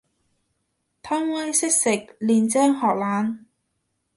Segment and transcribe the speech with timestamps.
[1.03, 1.89] 貪威識食，
[2.25, 3.45] 練精學懶